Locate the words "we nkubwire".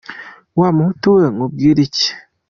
1.15-1.79